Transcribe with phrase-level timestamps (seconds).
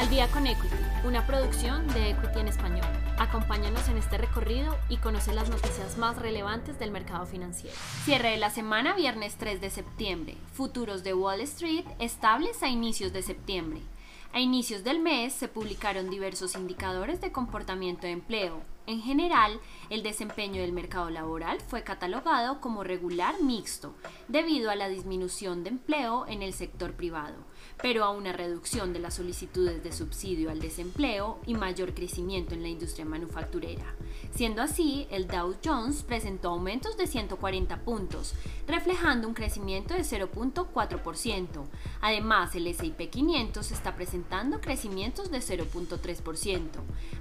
[0.00, 0.74] Al día con Equity,
[1.04, 2.86] una producción de Equity en español.
[3.18, 7.76] Acompáñanos en este recorrido y conoce las noticias más relevantes del mercado financiero.
[8.04, 10.38] Cierre de la semana viernes 3 de septiembre.
[10.54, 13.82] Futuros de Wall Street estables a inicios de septiembre.
[14.32, 20.02] A inicios del mes se publicaron diversos indicadores de comportamiento de empleo, en general, el
[20.02, 23.94] desempeño del mercado laboral fue catalogado como regular mixto,
[24.28, 27.36] debido a la disminución de empleo en el sector privado,
[27.80, 32.62] pero a una reducción de las solicitudes de subsidio al desempleo y mayor crecimiento en
[32.62, 33.94] la industria manufacturera.
[34.32, 38.34] Siendo así, el Dow Jones presentó aumentos de 140 puntos,
[38.66, 41.64] reflejando un crecimiento de 0.4%.
[42.00, 46.60] Además, el S&P 500 está presentando crecimientos de 0.3%.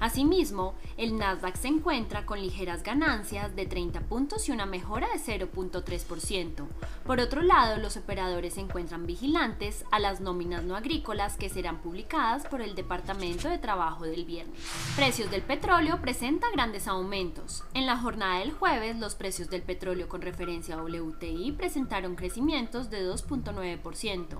[0.00, 5.18] Asimismo, el Nasdaq se encuentra con ligeras ganancias de 30 puntos y una mejora de
[5.18, 6.66] 0.3%.
[7.04, 11.78] Por otro lado, los operadores se encuentran vigilantes a las nóminas no agrícolas que serán
[11.78, 14.56] publicadas por el Departamento de Trabajo del viernes.
[14.94, 17.64] Precios del petróleo presenta grandes aumentos.
[17.74, 22.88] En la jornada del jueves, los precios del petróleo con referencia a WTI presentaron crecimientos
[22.88, 24.38] de 2.9%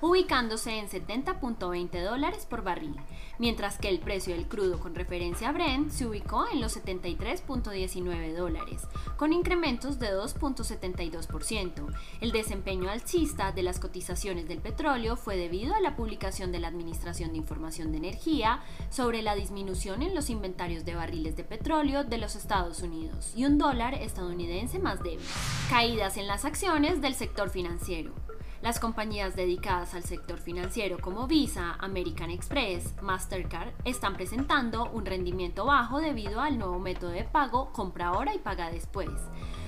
[0.00, 2.96] ubicándose en 70.20 dólares por barril,
[3.38, 8.34] mientras que el precio del crudo con referencia a Brent se ubicó en los 73.19
[8.34, 8.82] dólares,
[9.16, 11.94] con incrementos de 2.72%.
[12.20, 16.68] El desempeño alcista de las cotizaciones del petróleo fue debido a la publicación de la
[16.68, 22.04] Administración de Información de Energía sobre la disminución en los inventarios de barriles de petróleo
[22.04, 25.24] de los Estados Unidos y un dólar estadounidense más débil.
[25.70, 28.23] Caídas en las acciones del sector financiero.
[28.64, 35.66] Las compañías dedicadas al sector financiero como Visa, American Express, Mastercard están presentando un rendimiento
[35.66, 39.10] bajo debido al nuevo método de pago compra ahora y paga después.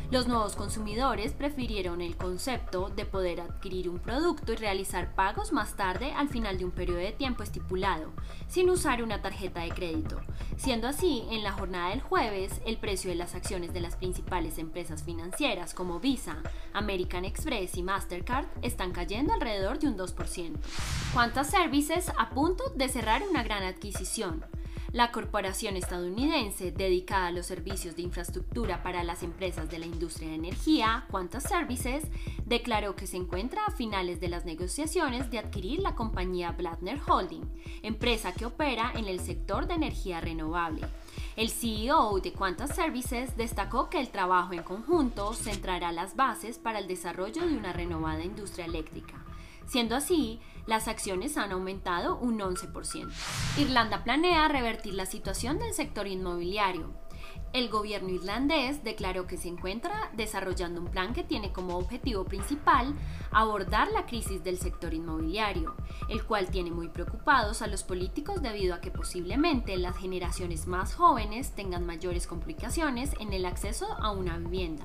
[0.09, 5.75] Los nuevos consumidores prefirieron el concepto de poder adquirir un producto y realizar pagos más
[5.75, 8.13] tarde al final de un periodo de tiempo estipulado,
[8.47, 10.21] sin usar una tarjeta de crédito.
[10.57, 14.59] Siendo así, en la jornada del jueves, el precio de las acciones de las principales
[14.59, 16.37] empresas financieras como Visa,
[16.73, 20.53] American Express y Mastercard están cayendo alrededor de un 2%.
[21.15, 24.45] ¿Cuántas Services a punto de cerrar una gran adquisición?
[24.97, 30.31] La corporación estadounidense dedicada a los servicios de infraestructura para las empresas de la industria
[30.31, 32.05] de energía, Quanta Services,
[32.47, 37.45] declaró que se encuentra a finales de las negociaciones de adquirir la compañía Blattner Holding,
[37.83, 40.87] empresa que opera en el sector de energía renovable.
[41.37, 46.79] El CEO de Quanta Services destacó que el trabajo en conjunto centrará las bases para
[46.79, 49.23] el desarrollo de una renovada industria eléctrica.
[49.67, 53.11] Siendo así, las acciones han aumentado un 11%.
[53.59, 56.95] Irlanda planea revertir la situación del sector inmobiliario.
[57.53, 62.95] El gobierno irlandés declaró que se encuentra desarrollando un plan que tiene como objetivo principal
[63.31, 65.75] abordar la crisis del sector inmobiliario,
[66.11, 70.95] el cual tiene muy preocupados a los políticos debido a que posiblemente las generaciones más
[70.95, 74.85] jóvenes tengan mayores complicaciones en el acceso a una vivienda.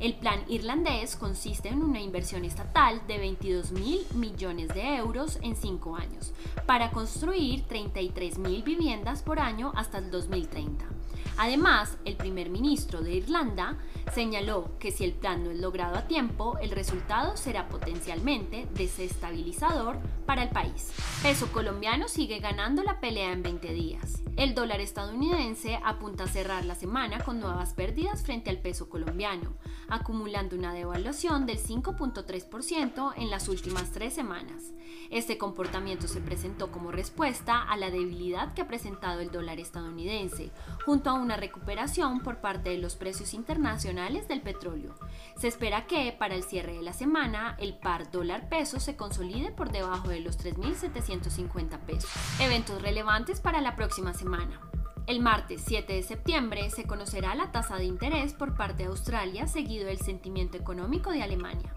[0.00, 5.54] El plan irlandés consiste en una inversión estatal de 22 mil millones de euros en
[5.54, 6.32] cinco años
[6.64, 10.99] para construir 33 mil viviendas por año hasta el 2030.
[11.36, 13.78] Además, el primer ministro de Irlanda
[14.14, 19.98] señaló que si el plan no es logrado a tiempo, el resultado será potencialmente desestabilizador
[20.26, 20.92] para el país.
[21.22, 24.22] Peso colombiano sigue ganando la pelea en 20 días.
[24.36, 29.54] El dólar estadounidense apunta a cerrar la semana con nuevas pérdidas frente al peso colombiano,
[29.88, 34.72] acumulando una devaluación del 5.3% en las últimas tres semanas.
[35.10, 40.50] Este comportamiento se presentó como respuesta a la debilidad que ha presentado el dólar estadounidense,
[40.86, 44.94] junto a una recuperación por parte de los precios internacionales del petróleo.
[45.36, 49.70] Se espera que para el cierre de la semana el par dólar-peso se consolide por
[49.70, 52.10] debajo de los 3.750 pesos.
[52.40, 54.60] Eventos relevantes para la próxima semana.
[55.06, 59.46] El martes 7 de septiembre se conocerá la tasa de interés por parte de Australia
[59.46, 61.72] seguido del sentimiento económico de Alemania.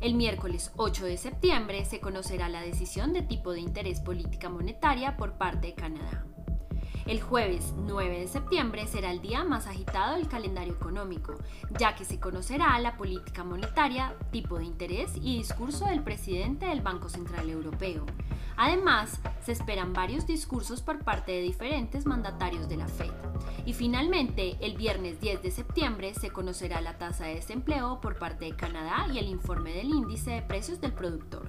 [0.00, 5.16] El miércoles 8 de septiembre se conocerá la decisión de tipo de interés política monetaria
[5.16, 6.24] por parte de Canadá.
[7.08, 11.36] El jueves 9 de septiembre será el día más agitado del calendario económico,
[11.78, 16.82] ya que se conocerá la política monetaria, tipo de interés y discurso del presidente del
[16.82, 18.04] Banco Central Europeo.
[18.58, 23.12] Además, se esperan varios discursos por parte de diferentes mandatarios de la Fed.
[23.64, 28.44] Y finalmente, el viernes 10 de septiembre se conocerá la tasa de desempleo por parte
[28.44, 31.48] de Canadá y el informe del índice de precios del productor.